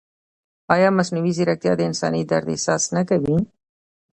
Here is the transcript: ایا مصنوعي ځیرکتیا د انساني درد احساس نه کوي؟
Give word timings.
ایا 0.73 0.89
مصنوعي 0.97 1.31
ځیرکتیا 1.37 1.73
د 1.77 1.81
انساني 1.89 2.21
درد 2.31 2.47
احساس 2.53 2.83
نه 2.95 3.01
کوي؟ 3.09 3.37